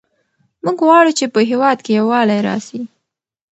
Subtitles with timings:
[0.63, 2.81] موږ غواړو چې په هېواد کې یووالی راسي.